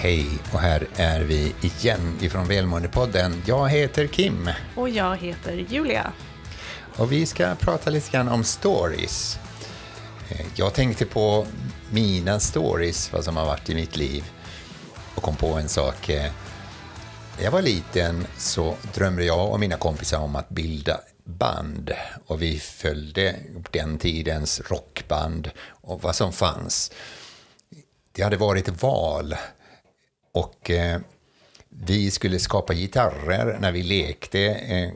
[0.00, 3.42] Hej, och här är vi igen ifrån Välmåendepodden.
[3.46, 4.50] Jag heter Kim.
[4.76, 6.12] Och jag heter Julia.
[6.96, 9.38] Och vi ska prata lite grann om stories.
[10.28, 11.46] Eh, jag tänkte på
[11.90, 14.24] mina stories, vad som har varit i mitt liv,
[15.14, 16.08] och kom på en sak.
[16.08, 16.32] Eh,
[17.36, 21.90] när jag var liten så drömde jag och mina kompisar om att bilda band
[22.26, 23.36] och vi följde
[23.70, 26.92] den tidens rockband och vad som fanns.
[28.12, 29.36] Det hade varit val
[30.32, 31.00] och eh,
[31.68, 34.90] vi skulle skapa gitarrer när vi lekte eh,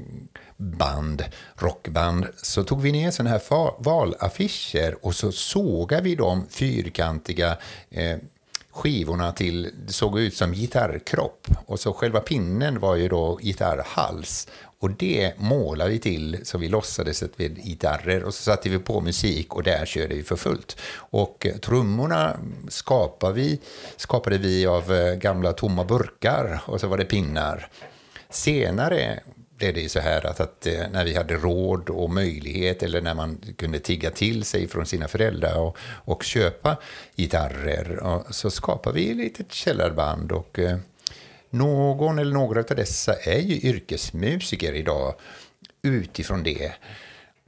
[0.57, 7.57] band, rockband, så tog vi ner sådana här valaffischer och så sågade vi de fyrkantiga
[7.91, 8.17] eh,
[8.73, 11.47] skivorna till, det såg ut som gitarrkropp.
[11.67, 14.49] Och så själva pinnen var ju då gitarrhals.
[14.79, 18.69] Och det målade vi till så vi låtsades att vi hade gitarrer och så satte
[18.69, 20.77] vi på musik och där körde vi för fullt.
[20.95, 22.37] Och trummorna
[22.69, 23.61] skapade vi,
[23.97, 27.69] skapade vi av eh, gamla tomma burkar och så var det pinnar.
[28.31, 29.21] Senare
[29.63, 33.15] blev det så här att, att eh, när vi hade råd och möjlighet eller när
[33.15, 36.77] man kunde tigga till sig från sina föräldrar och, och köpa
[37.17, 40.79] gitarrer och så skapade vi ett litet källarband och eh,
[41.51, 45.15] någon eller några av dessa är ju yrkesmusiker idag
[45.83, 46.73] utifrån det.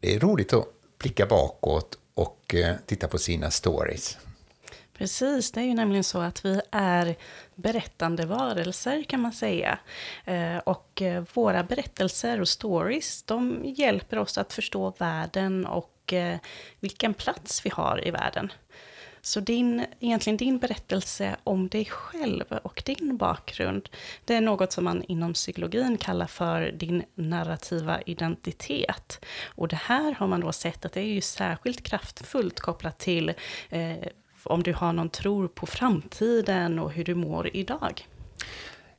[0.01, 0.67] Det är roligt att
[0.99, 4.19] blicka bakåt och eh, titta på sina stories.
[4.99, 7.17] Precis, det är ju nämligen så att vi är
[7.55, 9.79] berättande varelser kan man säga.
[10.25, 16.39] Eh, och eh, våra berättelser och stories, de hjälper oss att förstå världen och eh,
[16.81, 18.53] vilken plats vi har i världen.
[19.21, 23.89] Så din, egentligen din berättelse om dig själv och din bakgrund,
[24.25, 29.25] det är något som man inom psykologin kallar för din narrativa identitet.
[29.45, 33.29] Och det här har man då sett att det är ju särskilt kraftfullt kopplat till
[33.71, 33.97] eh,
[34.47, 38.07] om du har någon tro på framtiden och hur du mår idag.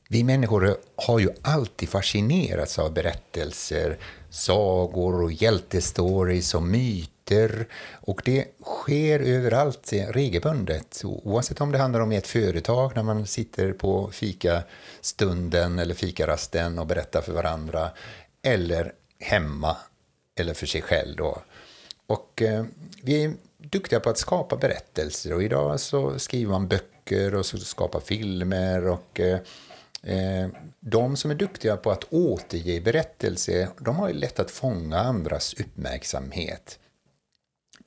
[0.08, 3.98] Vi människor har ju alltid fascinerats av berättelser,
[4.30, 7.68] sagor och hjältestories och myter.
[7.92, 11.02] Och det sker överallt regelbundet.
[11.04, 16.86] Oavsett om det handlar om ett företag när man sitter på fikastunden eller fikarasten och
[16.86, 17.90] berättar för varandra.
[18.42, 19.76] Eller hemma
[20.36, 21.16] eller för sig själv.
[21.16, 21.42] Då.
[22.06, 22.64] Och eh,
[23.02, 23.34] vi
[23.70, 28.86] duktiga på att skapa berättelser och idag så skriver man böcker och så skapar filmer
[28.86, 29.40] och eh,
[30.02, 30.48] eh
[30.80, 35.54] de som är duktiga på att återge berättelser, de har ju lätt att fånga andras
[35.54, 36.78] uppmärksamhet.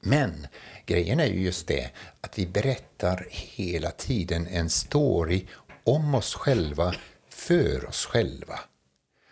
[0.02, 0.48] Men
[0.86, 1.92] grejen är ju just det
[2.22, 5.46] att vi berättar hela tiden en story
[5.84, 6.96] om oss själva,
[7.30, 8.60] för oss själva.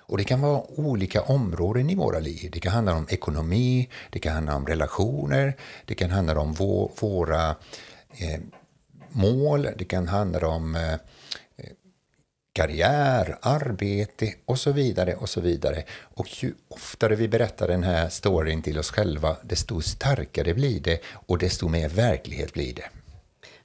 [0.07, 2.49] Och det kan vara olika områden i våra liv.
[2.53, 6.91] Det kan handla om ekonomi, det kan handla om relationer, det kan handla om vår,
[6.99, 7.49] våra
[8.17, 8.39] eh,
[9.09, 10.99] mål, det kan handla om eh, eh,
[12.53, 15.15] karriär, arbete och så vidare.
[15.15, 15.83] Och så vidare.
[16.01, 21.01] Och ju oftare vi berättar den här storyn till oss själva, desto starkare blir det
[21.13, 22.89] och desto mer verklighet blir det.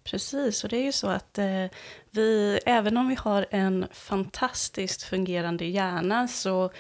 [0.05, 1.67] Precis, och det är ju så att eh,
[2.11, 6.71] vi, även om vi har en fantastiskt fungerande hjärna, så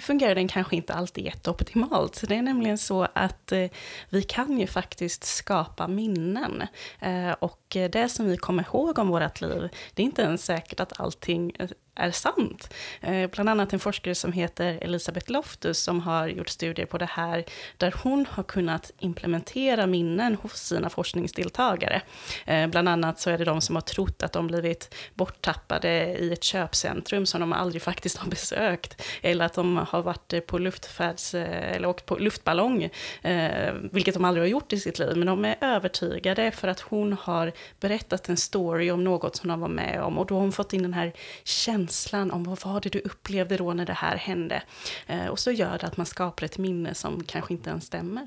[0.00, 2.24] fungerar den kanske inte alltid jätteoptimalt.
[2.28, 3.70] Det är nämligen så att eh,
[4.08, 6.62] vi kan ju faktiskt skapa minnen.
[7.00, 10.80] Eh, och det som vi kommer ihåg om vårt liv, det är inte ens säkert
[10.80, 12.74] att allting eh, är sant.
[13.00, 17.08] Eh, bland annat en forskare som heter Elisabeth Loftus som har gjort studier på det
[17.10, 17.44] här,
[17.76, 22.02] där hon har kunnat implementera minnen hos sina forskningsdeltagare.
[22.46, 25.88] Eh, bland annat så är det de som har trott att de blivit borttappade
[26.18, 30.58] i ett köpcentrum som de aldrig faktiskt har besökt, eller att de har varit på
[30.58, 32.90] luftfärds, eh, eller åkt på luftballong,
[33.22, 36.80] eh, vilket de aldrig har gjort i sitt liv, men de är övertygade för att
[36.80, 40.40] hon har berättat en story om något som de var med om, och då har
[40.40, 41.12] hon fått in den här
[41.44, 44.62] känslan känslan om vad var det du upplevde då när det här hände.
[45.06, 48.26] Eh, och så gör det att man skapar ett minne som kanske inte ens stämmer.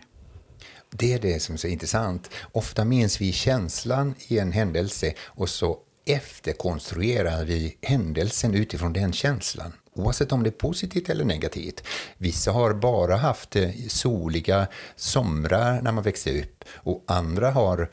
[0.89, 2.29] Det är det som är så intressant.
[2.51, 9.73] Ofta minns vi känslan i en händelse och så efterkonstruerar vi händelsen utifrån den känslan.
[9.93, 11.83] Oavsett om det är positivt eller negativt.
[12.17, 17.89] Vissa har bara haft eh, soliga somrar när man växte upp och andra har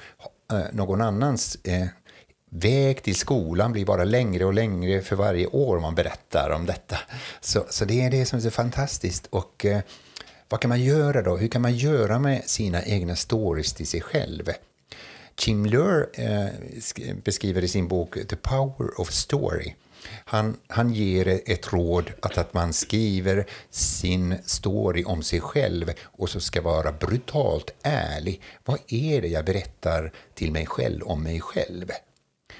[0.52, 1.58] eh, någon annans
[2.54, 6.98] väg till skolan blir bara längre och längre för varje år man berättar om detta.
[7.40, 9.26] Så, så det är det som är så fantastiskt.
[9.26, 9.80] Och eh,
[10.48, 11.36] vad kan man göra då?
[11.36, 14.50] Hur kan man göra med sina egna stories till sig själv?
[15.38, 16.46] Jim Lur eh,
[17.24, 19.74] beskriver i sin bok The Power of Story
[20.24, 26.30] han, han ger ett råd att, att man skriver sin story om sig själv och
[26.30, 28.40] så ska vara brutalt ärlig.
[28.64, 31.90] Vad är det jag berättar till mig själv om mig själv?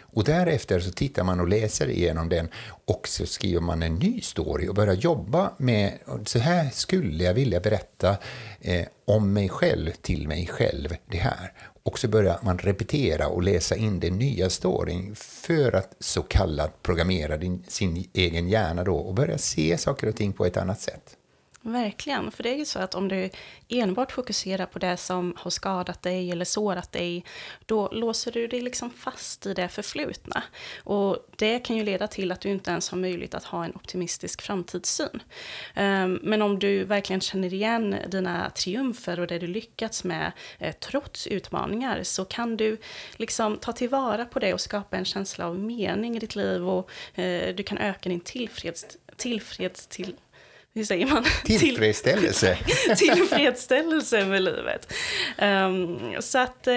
[0.01, 2.49] Och därefter så tittar man och läser igenom den
[2.85, 7.35] och så skriver man en ny story och börjar jobba med, så här skulle jag
[7.35, 8.17] vilja berätta
[8.61, 11.53] eh, om mig själv till mig själv, det här.
[11.83, 16.83] Och så börjar man repetera och läsa in den nya storyn för att så kallat
[16.83, 20.81] programmera din, sin egen hjärna då och börja se saker och ting på ett annat
[20.81, 21.17] sätt.
[21.67, 23.31] Verkligen, för det är ju så att om du
[23.69, 27.25] enbart fokuserar på det som har skadat dig eller sårat dig,
[27.67, 30.43] då låser du dig liksom fast i det förflutna.
[30.85, 33.75] Och det kan ju leda till att du inte ens har möjlighet att ha en
[33.75, 35.23] optimistisk framtidssyn.
[35.75, 40.75] Ehm, men om du verkligen känner igen dina triumfer och det du lyckats med eh,
[40.75, 42.79] trots utmaningar, så kan du
[43.17, 46.91] liksom ta tillvara på det och skapa en känsla av mening i ditt liv och
[47.15, 48.87] eh, du kan öka din tillfreds,
[49.17, 50.15] tillfreds till
[50.75, 51.25] hur säger man?
[51.45, 52.59] Tillfredsställelse.
[52.97, 54.93] Tillfredsställelse med livet.
[55.39, 56.75] Um, så att uh,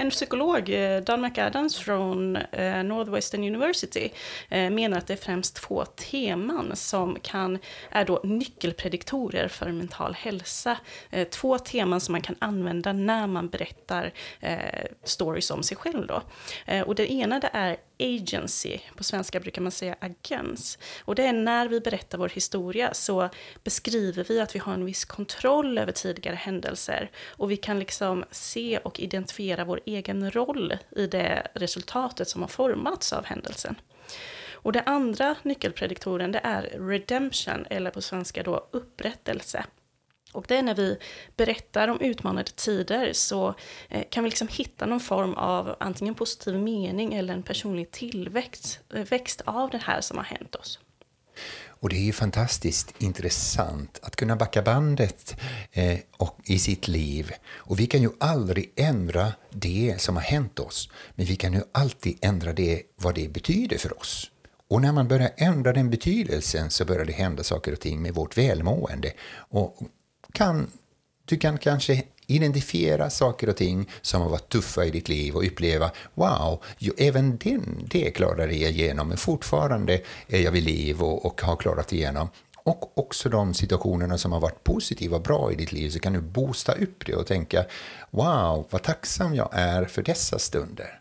[0.00, 4.08] en psykolog, uh, Don McAdams från uh, Northwestern University,
[4.50, 7.58] menar att det är främst två teman som kan,
[7.90, 10.76] är då nyckelprediktorer för mental hälsa.
[11.30, 14.12] två teman som man kan använda när man berättar
[15.04, 16.06] stories om sig själv.
[16.06, 16.22] Då.
[16.86, 20.78] och det ena det är agency, på svenska brukar man säga agens.
[21.04, 23.28] Och det är när vi berättar vår historia så
[23.64, 28.24] beskriver vi att vi har en viss kontroll över tidigare händelser och vi kan liksom
[28.30, 33.74] se och identifiera vår egen roll i det resultatet som har formats av händelsen.
[34.52, 39.64] Och det andra nyckelprediktoren det är redemption, eller på svenska då upprättelse.
[40.32, 40.98] Och det är när vi
[41.36, 43.54] berättar om utmanande tider så
[43.88, 48.80] eh, kan vi liksom hitta någon form av antingen positiv mening eller en personlig tillväxt
[48.94, 50.78] eh, växt av det här som har hänt oss.
[51.80, 55.36] Och det är ju fantastiskt intressant att kunna backa bandet
[55.72, 57.32] eh, och, i sitt liv.
[57.48, 61.62] Och vi kan ju aldrig ändra det som har hänt oss, men vi kan ju
[61.72, 64.30] alltid ändra det, vad det betyder för oss.
[64.70, 68.14] Och när man börjar ändra den betydelsen så börjar det hända saker och ting med
[68.14, 69.12] vårt välmående.
[69.50, 69.76] Och
[70.32, 70.70] kan,
[71.24, 75.46] du kan kanske identifiera saker och ting som har varit tuffa i ditt liv och
[75.46, 81.02] uppleva wow, ju, även den, det klarade jag igenom, men fortfarande är jag vid liv
[81.02, 82.28] och, och har klarat igenom.
[82.56, 86.12] Och också de situationerna som har varit positiva och bra i ditt liv, så kan
[86.12, 87.64] du boosta upp det och tänka
[88.10, 91.00] wow, vad tacksam jag är för dessa stunder.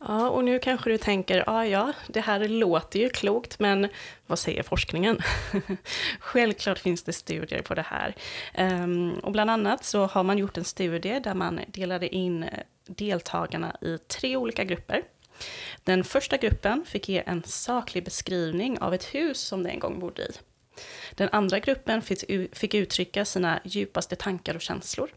[0.00, 3.88] Ja, och nu kanske du tänker, ja, ja, det här låter ju klokt, men
[4.26, 5.18] vad säger forskningen?
[6.20, 8.14] Självklart finns det studier på det här.
[8.54, 12.48] Ehm, och bland annat så har man gjort en studie där man delade in eh,
[12.86, 15.02] deltagarna i tre olika grupper.
[15.84, 20.00] Den första gruppen fick ge en saklig beskrivning av ett hus som de en gång
[20.00, 20.30] bodde i.
[21.14, 22.02] Den andra gruppen
[22.52, 25.10] fick uttrycka sina djupaste tankar och känslor.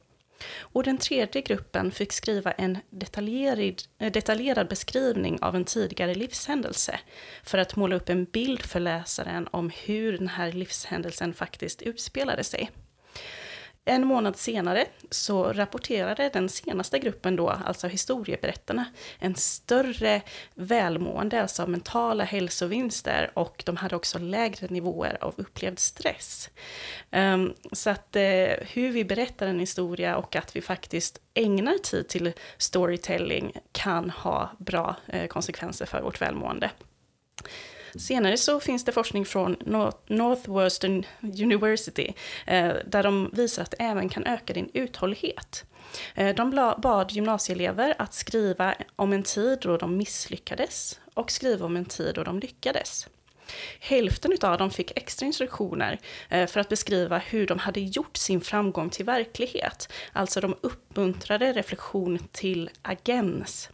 [0.59, 6.99] Och den tredje gruppen fick skriva en detaljerad, detaljerad beskrivning av en tidigare livshändelse
[7.43, 12.43] för att måla upp en bild för läsaren om hur den här livshändelsen faktiskt utspelade
[12.43, 12.69] sig.
[13.86, 18.86] En månad senare så rapporterade den senaste gruppen då, alltså historieberättarna,
[19.19, 20.22] en större
[20.56, 26.50] välmående, alltså mentala hälsovinster och de hade också lägre nivåer av upplevd stress.
[27.12, 28.22] Um, så att uh,
[28.74, 34.50] hur vi berättar en historia och att vi faktiskt ägnar tid till storytelling kan ha
[34.57, 36.69] bra uh, konsekvenser för vårt välmående.
[37.95, 39.56] Senare så finns det forskning från
[40.07, 42.14] Northwestern University
[42.48, 45.66] eh, där de visar att det även kan öka din uthållighet.
[46.16, 51.78] Eh, de bad gymnasieelever att skriva om en tid då de misslyckades och skriva om
[51.78, 53.07] en tid då de lyckades.
[53.79, 58.41] Hälften av dem fick extra instruktioner eh, för att beskriva hur de hade gjort sin
[58.41, 59.93] framgång till verklighet.
[60.13, 63.69] Alltså de uppmuntrade reflektion till agens.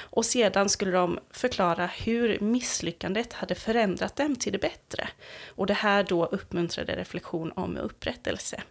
[0.00, 5.08] Och sedan skulle de förklara hur misslyckandet hade förändrat dem till det bättre.
[5.46, 8.62] Och det här då uppmuntrade reflektion om upprättelse.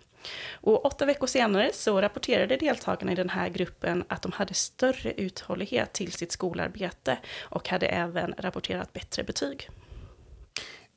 [0.52, 5.12] Och åtta veckor senare så rapporterade deltagarna i den här gruppen att de hade större
[5.12, 9.70] uthållighet till sitt skolarbete och hade även rapporterat bättre betyg.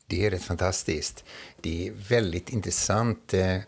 [0.06, 1.24] Det är rätt fantastiskt.
[1.60, 3.34] Det är väldigt intressant.
[3.34, 3.58] Eh,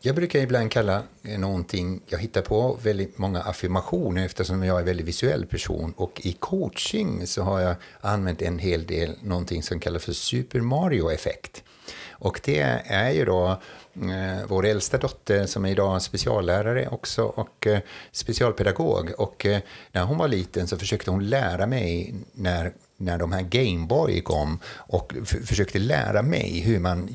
[0.00, 4.80] jag brukar ibland kalla eh, någonting jag hittar på väldigt många affirmationer eftersom jag är
[4.80, 5.92] en väldigt visuell person.
[5.96, 10.60] Och i coaching så har jag använt en hel del någonting som kallas för Super
[10.60, 11.64] Mario-effekt.
[12.10, 13.50] Och det är ju då
[13.94, 17.78] eh, vår äldsta dotter som är idag speciallärare också och eh,
[18.12, 19.12] specialpedagog.
[19.18, 19.60] Och eh,
[19.92, 24.58] när hon var liten så försökte hon lära mig när när de här Gameboy kom
[24.76, 27.08] och försökte lära mig hur man,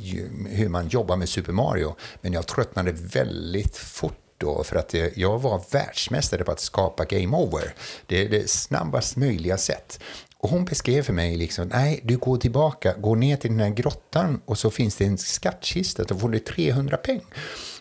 [0.49, 1.95] hur man jobbar med Super Mario.
[2.21, 7.05] Men jag tröttnade väldigt fort då för att eh, jag var världsmästare på att skapa
[7.05, 7.73] game over.
[8.05, 9.99] Det är det snabbast möjliga sätt.
[10.41, 13.69] Och hon beskrev för mig liksom, nej, du går tillbaka, går ner till den här
[13.69, 17.21] grottan och så finns det en skattkista, då får du 300 peng.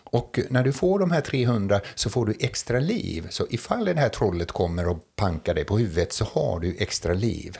[0.03, 3.27] Och när du får de här 300 så får du extra liv.
[3.29, 7.13] Så ifall det här trollet kommer och pankar dig på huvudet så har du extra
[7.13, 7.57] liv.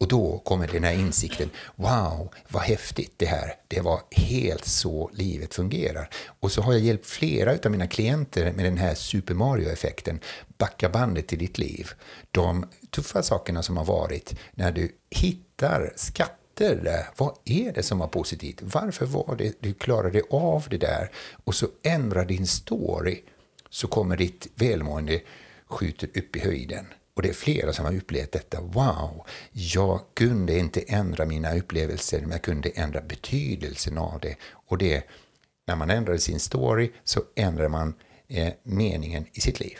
[0.00, 5.10] Och då kommer den här insikten, wow, vad häftigt det här, det var helt så
[5.14, 6.10] livet fungerar.
[6.40, 10.20] Och så har jag hjälpt flera av mina klienter med den här Super Mario-effekten,
[10.58, 11.90] backa bandet till ditt liv.
[12.30, 17.98] De tuffa sakerna som har varit, när du hittar skatter där, vad är det som
[17.98, 18.62] var positivt?
[18.62, 21.10] Varför var det du klarade av det där?
[21.44, 23.22] Och så ändrar din story,
[23.70, 25.20] så kommer ditt välmående
[25.66, 26.86] skjuter upp i höjden.
[27.14, 28.60] Och det är flera som har upplevt detta.
[28.60, 34.36] Wow, jag kunde inte ändra mina upplevelser, men jag kunde ändra betydelsen av det.
[34.50, 35.04] Och det,
[35.66, 37.94] när man ändrar sin story så ändrar man
[38.28, 39.78] eh, meningen i sitt liv.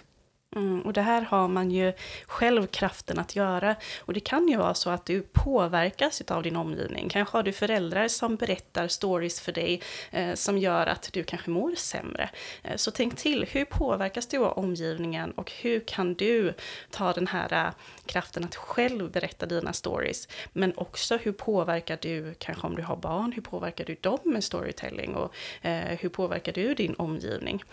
[0.56, 1.92] Mm, och det här har man ju
[2.26, 3.76] själv kraften att göra.
[3.98, 7.08] Och det kan ju vara så att du påverkas av din omgivning.
[7.08, 11.50] Kanske har du föräldrar som berättar stories för dig eh, som gör att du kanske
[11.50, 12.30] mår sämre.
[12.62, 16.54] Eh, så tänk till, hur påverkas du av omgivningen och hur kan du
[16.90, 17.72] ta den här uh,
[18.06, 20.28] kraften att själv berätta dina stories?
[20.52, 24.44] Men också hur påverkar du, kanske om du har barn, hur påverkar du dem med
[24.44, 27.64] storytelling och eh, hur påverkar du din omgivning?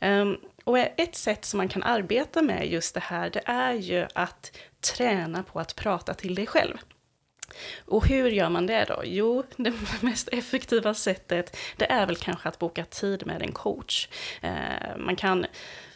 [0.00, 4.06] Ehm, och ett sätt som man kan arbeta med just det här, det är ju
[4.14, 6.78] att träna på att prata till dig själv.
[7.86, 9.02] Och hur gör man det då?
[9.04, 14.08] Jo, det mest effektiva sättet, det är väl kanske att boka tid med en coach.
[14.40, 15.46] Eh, man kan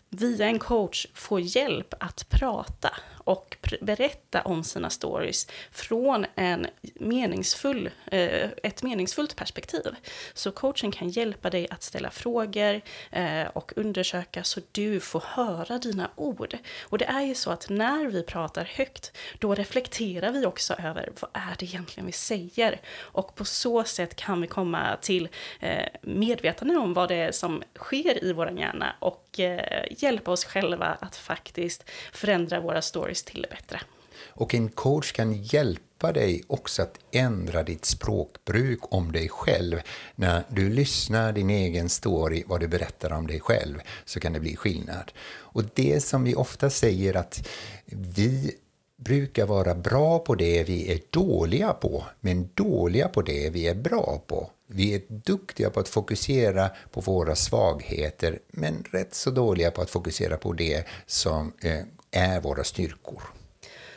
[0.08, 2.90] via en coach få hjälp att prata
[3.26, 9.94] och berätta om sina stories från en meningsfull, eh, ett meningsfullt perspektiv.
[10.34, 12.80] Så coachen kan hjälpa dig att ställa frågor
[13.10, 16.56] eh, och undersöka så du får höra dina ord.
[16.82, 21.12] Och det är ju så att när vi pratar högt, då reflekterar vi också över
[21.20, 22.80] vad är det egentligen vi säger?
[22.98, 25.28] Och på så sätt kan vi komma till
[25.60, 30.44] eh, medvetande om vad det är som sker i vår hjärna och eh, hjälpa oss
[30.44, 33.80] själva att faktiskt förändra våra stories stories till det bättre.
[34.28, 39.80] Och en coach kan hjälpa dig också att ändra ditt språkbruk om dig själv.
[40.16, 44.40] När du lyssnar din egen story, vad du berättar om dig själv, så kan det
[44.40, 45.12] bli skillnad.
[45.54, 47.48] Och det som vi ofta säger att
[47.86, 48.56] vi
[48.96, 53.74] brukar vara bra på det vi är dåliga på, men dåliga på det vi är
[53.74, 54.50] bra på.
[54.68, 59.90] Vi är duktiga på att fokusera på våra svagheter, men rätt så dåliga på att
[59.90, 61.82] fokusera på det som eh,
[62.16, 63.22] är våra styrkor.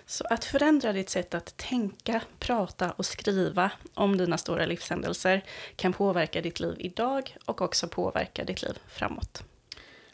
[0.05, 5.45] Så att förändra ditt sätt att tänka, prata och skriva om dina stora livshändelser
[5.75, 9.43] kan påverka ditt liv idag och också påverka ditt liv framåt.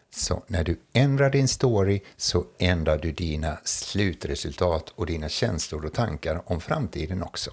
[0.09, 5.93] Så när du ändrar din story så ändrar du dina slutresultat och dina känslor och
[5.93, 7.51] tankar om framtiden också.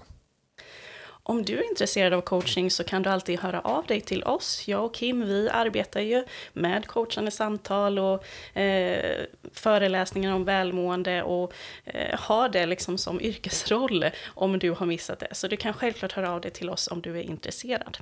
[1.25, 4.67] Om du är intresserad av coaching så kan du alltid höra av dig till oss.
[4.67, 8.25] Jag och Kim, vi arbetar ju med coachande samtal och
[8.57, 11.53] eh, föreläsningar om välmående och
[11.85, 15.27] eh, har det liksom som yrkesroll om du har missat det.
[15.31, 17.97] Så du kan självklart höra av dig till oss om du är intresserad.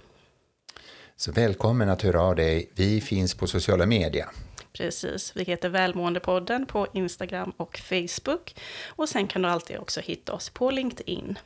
[1.16, 2.70] Så välkommen att höra av dig.
[2.76, 4.26] Vi finns på sociala medier.
[4.74, 8.56] Precis, vi heter Välmåendepodden på Instagram och Facebook.
[8.88, 11.38] Och sen kan du alltid också hitta oss på LinkedIn.